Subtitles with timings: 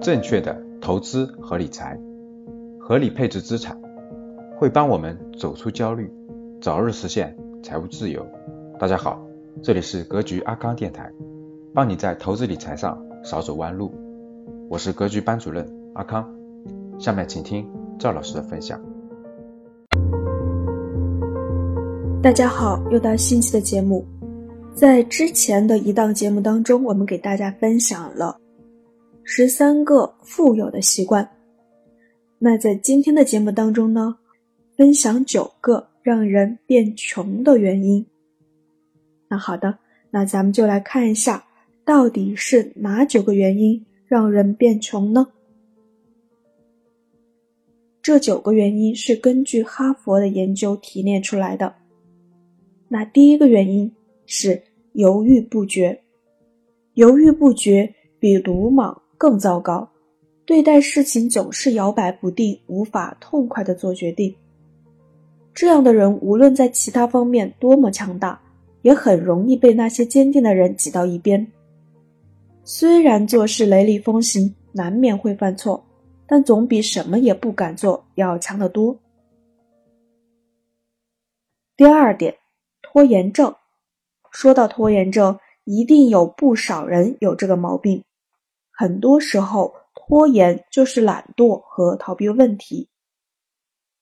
[0.00, 1.98] 正确的投资和理财，
[2.78, 3.76] 合理配置资产，
[4.56, 6.08] 会帮我们走出焦虑，
[6.60, 8.24] 早日实现财务自由。
[8.78, 9.20] 大家好，
[9.60, 11.10] 这里是格局阿康电台，
[11.74, 13.92] 帮你在投资理财上少走弯路。
[14.68, 16.32] 我是格局班主任阿康，
[16.98, 17.68] 下面请听
[17.98, 18.80] 赵老师的分享。
[22.22, 24.06] 大家好，又到新期的节目。
[24.74, 28.38] 在之前的一档节目当中，我们给大家分享了
[29.30, 31.28] 十三个富有的习惯。
[32.38, 34.16] 那在今天的节目当中呢，
[34.74, 38.06] 分享九个让人变穷的原因。
[39.28, 39.78] 那好的，
[40.10, 41.44] 那咱们就来看一下，
[41.84, 45.26] 到底是哪九个原因让人变穷呢？
[48.00, 51.74] 这九个原因是根据哈佛的研究提炼出来的。
[52.88, 53.92] 那第一个原因
[54.24, 54.62] 是。
[54.94, 56.02] 犹豫不决，
[56.94, 59.86] 犹豫不决比鲁莽更糟糕。
[60.46, 64.34] 对待事情总是摇摆不定，无法痛快的做决定。
[65.52, 68.40] 这样的人无论在其他方面多么强大，
[68.80, 71.46] 也很容易被那些坚定的人挤到一边。
[72.64, 75.84] 虽然做事雷厉风行，难免会犯错，
[76.26, 78.96] 但总比什么也不敢做要强得多。
[81.76, 82.36] 第二点，
[82.80, 83.54] 拖延症。
[84.30, 88.04] 说到拖延症，一定有不少人有这个毛病。
[88.80, 92.88] 很多时候，拖延就是懒惰和逃避问题。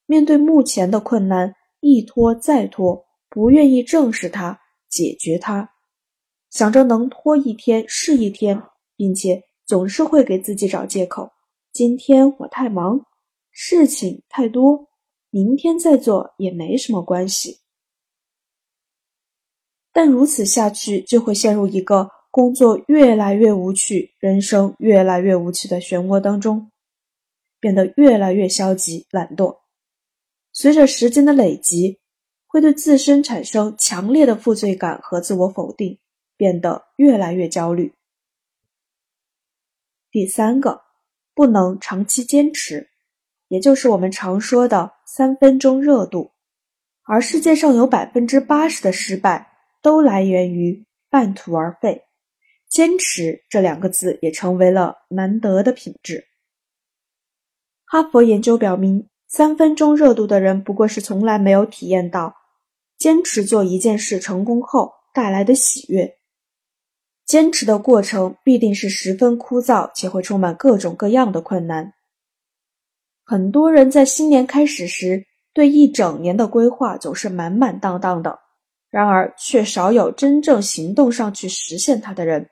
[0.05, 4.61] 面对目前的困难，一拖再拖，不愿意正视它、
[4.91, 5.71] 解决它，
[6.51, 8.63] 想着能拖一天是一天，
[8.97, 11.33] 并且总是会给自己找借口：
[11.73, 13.01] 今天我太忙，
[13.51, 14.89] 事情太多，
[15.31, 17.61] 明天再做也没什么关系。
[19.91, 26.71] 但如此下去，就会陷入一个工作越来越无趣、人生越来越无趣的漩涡当中，
[27.59, 29.57] 变得越来越消极、懒惰。
[30.53, 31.99] 随着时间的累积，
[32.47, 35.99] 会对自身产生强烈的负罪感和自我否定，
[36.37, 37.95] 变得越来越焦虑。
[40.11, 40.83] 第三个，
[41.35, 42.91] 不能长期坚持，
[43.49, 46.33] 也就是我们常说的三分钟热度。
[47.05, 49.55] 而世界上有百分之八十的失败。
[49.83, 52.03] 都来源于半途而废，
[52.77, 56.27] 坚持这两个字也成为了难得的品质。
[57.87, 62.35] 哈佛研究表明，三分钟热度的人不过是从来没有体验到
[62.99, 66.19] 坚持做一件事成功后带来的喜悦。
[67.25, 71.95] 坚持的过程必定是十分枯燥，且会充满各种各样的困难。
[73.25, 78.39] 很多人在新年开始时，对一整年的规划总是满满当当的。
[78.91, 82.47] 然而，却少有真正行动上去实现它的人。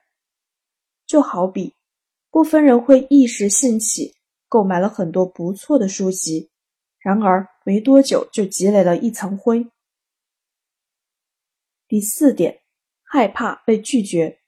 [1.14, 1.76] 就好比，
[2.28, 4.16] 部分人会一时兴起
[4.48, 6.50] 购买了很多不错的书籍，
[6.98, 9.64] 然而没多久就积累了一层灰。
[11.86, 12.62] 第四点，
[13.04, 14.40] 害怕被拒绝，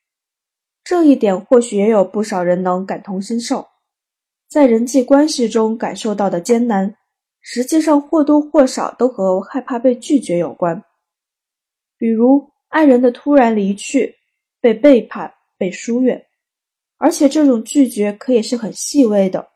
[0.83, 3.69] 这一点或许也有不少人能感同身受。
[4.49, 6.97] 在人际关系中感受到的艰难，
[7.41, 10.83] 实际上或多或少都和害怕被拒绝有关。
[11.97, 14.17] 比如爱人的突然离去、
[14.61, 16.27] 被背叛、被疏远，
[16.99, 19.49] 而且这种拒绝可以是很细微的，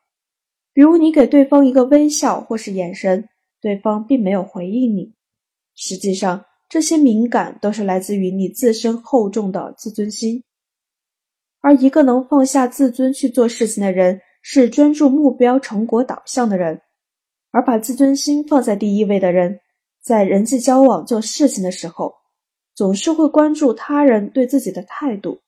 [0.73, 3.29] 比如你给对方一个微笑或是眼神，
[3.61, 5.15] 对方并没有回应你。
[5.75, 10.45] 实际上，这些敏感都是来自于你自身厚重的自尊心。
[11.61, 16.81] 而一个能放下自尊去做事情的人，是专注目标、成果导向的人，
[17.51, 19.61] 而把自尊心放在第一位的人，
[20.03, 22.15] 在人际交往、做事情的时候。
[22.73, 25.39] 总是会关注他人对自己的态度，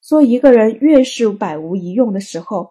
[0.00, 2.70] 所以一个人越是百无一用的时候，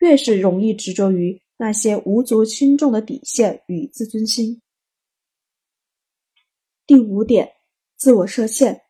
[0.00, 4.60] 越是容易执着于那些无足轻重的底线与自尊心。
[6.86, 7.52] 第五点，
[7.96, 8.80] 自我设限，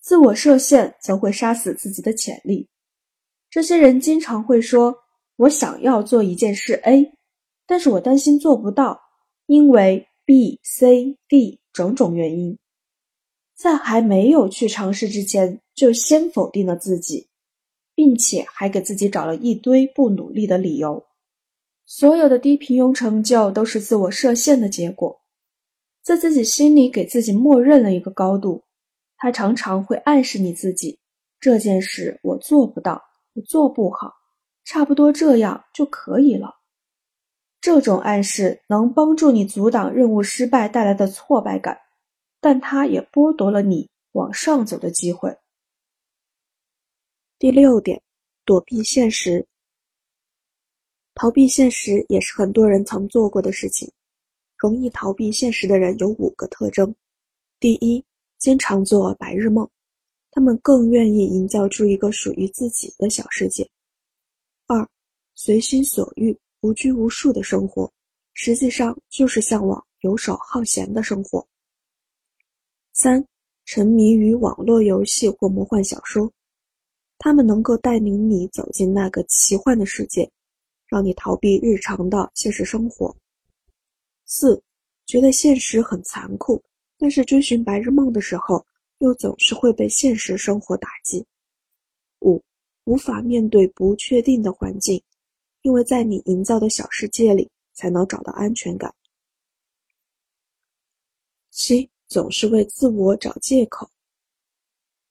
[0.00, 2.68] 自我设限则会杀死自己的潜力。
[3.50, 4.96] 这些人经常会说
[5.36, 7.12] ：“我想要做一件事 A，
[7.66, 9.00] 但是我担心做不到，
[9.46, 12.58] 因为 B、C、D 种种原因。”
[13.58, 17.26] 在还没有去尝试之前，就先否定了自己，
[17.92, 21.04] 并且还给自己找了一堆不努力的理由。
[21.84, 25.20] 所有的低平庸成就都是自我设限的结果，
[26.04, 28.62] 在自己心里给自己默认了一个高度。
[29.16, 31.00] 他常常会暗示你自己：
[31.40, 33.02] 这件事我做不到，
[33.34, 34.12] 我做不好，
[34.64, 36.54] 差不多这样就可以了。
[37.60, 41.76] 这种暗示能帮助你阻挡任务失败带来的挫败感。
[42.40, 45.36] 但它也剥夺了你往上走的机会。
[47.38, 48.02] 第六点，
[48.44, 49.46] 躲避现实。
[51.14, 53.90] 逃避现实也是很多人曾做过的事情。
[54.56, 56.92] 容易逃避现实的人有五个特征：
[57.60, 58.04] 第一，
[58.38, 59.68] 经常做白日梦，
[60.32, 63.64] 他们更愿意营造出一个属于自己的小世界；
[64.66, 64.88] 二，
[65.36, 67.92] 随心所欲、无拘无束的生活，
[68.32, 71.40] 实际上就是向往游手好闲的生活；
[73.00, 73.24] 三，
[73.64, 76.32] 沉迷于网络游戏或魔幻小说，
[77.16, 80.28] 他们能够带领你走进那个奇幻的世界，
[80.88, 83.16] 让你逃避日常的现实生活。
[84.24, 84.60] 四，
[85.06, 86.60] 觉得现实很残酷，
[86.98, 88.66] 但是追寻白日梦的时候，
[88.98, 91.24] 又总是会被现实生活打击。
[92.22, 92.42] 五，
[92.82, 95.00] 无法面对不确定的环境，
[95.62, 98.92] 因为在你营造的小世界里才能找到安全感。
[101.52, 103.88] 七，总是为自我找借口。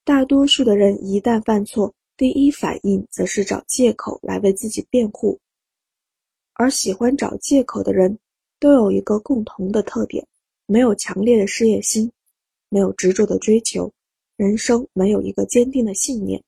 [0.03, 5.39] 大多数的人一旦犯错，第一反应则是找借口来为自己辩护，
[6.53, 8.19] 而喜欢找借口的人。
[8.59, 10.27] 都有一个共同的特点：
[10.65, 12.11] 没有强烈的事业心，
[12.69, 13.93] 没有执着的追求，
[14.35, 16.43] 人生没有一个坚定的信念。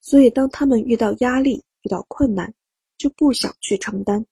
[0.00, 2.54] 所以，当他们遇到压力、遇到困难，
[2.96, 4.22] 就不想去承担；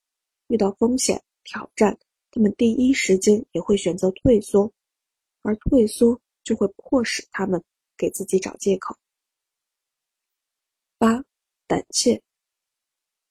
[0.46, 1.98] 遇到风险、挑战，
[2.38, 4.72] 他们第一时间也会选择退缩，
[5.42, 7.60] 而退缩就会迫使他们
[7.96, 8.96] 给自己找借口。
[10.98, 11.24] 八，
[11.66, 12.22] 胆怯，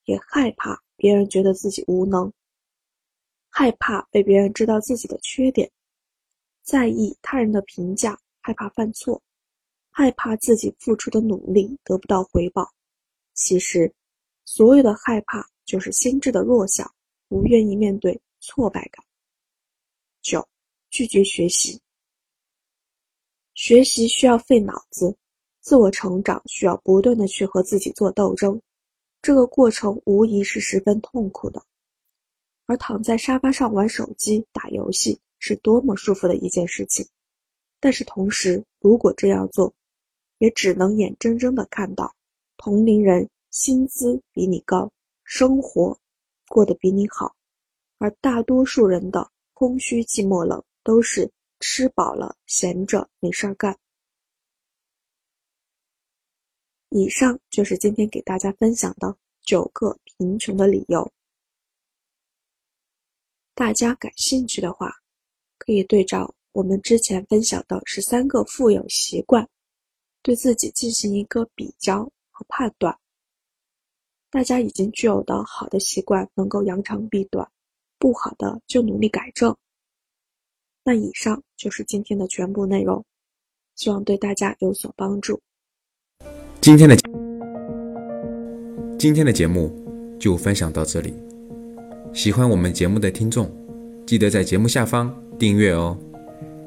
[0.04, 2.34] 也害怕别人觉得自己无能。
[3.50, 5.72] 害怕被别人知道自己的缺点，
[6.62, 9.22] 在意他人的评价，害怕犯错，
[9.90, 12.70] 害怕自己付出的努力得不到回报。
[13.34, 13.96] 其实，
[14.44, 16.94] 所有的害怕就是心智的弱小，
[17.30, 19.06] 不愿意面对挫败感。
[20.22, 20.48] 九，
[20.90, 21.82] 拒绝学习。
[23.54, 25.18] 学习需要费脑子，
[25.62, 28.62] 自我成长需要不断的去和自己做斗争，
[29.22, 31.64] 这个过程无疑是十分痛苦的。
[32.66, 37.08] 而躺在沙发上玩手机、打游戏是多么舒服的一件事情，
[37.80, 39.74] 但是同时，如果这样做，
[40.40, 42.14] 也只能眼睁睁的看到
[42.58, 44.92] 同龄人薪资比你高，
[45.24, 45.98] 生活
[46.50, 47.34] 过得比你好，
[47.98, 53.78] 而大多数人的空虚、寂寞、冷都是吃饱了闲着没事儿干。
[56.90, 61.12] 以上就是今天给大家分享的九个贫穷的理由。
[63.54, 64.94] 大家感兴趣的话，
[65.58, 69.50] 可以对照我们之前分享的十三个富有习惯，
[70.22, 72.98] 对自己进行一个比较和判断。
[74.30, 77.52] 大家已经具有的好的习惯能够扬长避短，
[78.00, 79.56] 不好的就努力改正。
[80.84, 83.04] 那以上就是今天的全部内容，
[83.76, 85.42] 希望对大家有所帮助。
[86.62, 86.96] 今天的
[88.98, 89.72] 今天的节目
[90.20, 91.14] 就分享到这里。
[92.14, 93.52] 喜欢我们节目的听众，
[94.06, 95.98] 记得在节目下方订阅哦，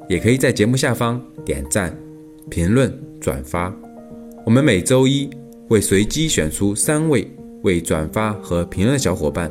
[0.08, 1.96] 也可以在节目下方点赞、
[2.50, 3.74] 评论、转发。
[4.44, 5.28] 我们每周一
[5.68, 7.26] 会随机选出三位
[7.62, 9.50] 为转发和评论的小伙伴，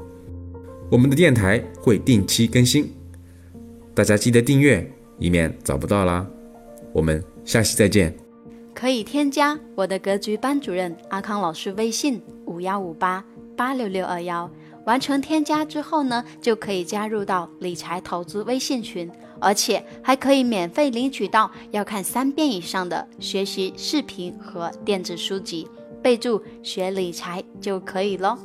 [0.91, 2.91] 我们的电台会定期更新，
[3.95, 4.85] 大家记得订阅，
[5.19, 6.27] 以免找不到啦。
[6.91, 8.13] 我们下期再见。
[8.73, 13.23] 可以添加我的格局班主任阿康老师微信五幺五八。
[13.55, 14.49] 八六六二幺，
[14.85, 25.67] 完成添加之后呢，就可以加入到理财投资微信群，而且还可以免费领取到要看三遍以上的学习视频和电子书籍，
[26.01, 28.37] 备注学理财就可以喽。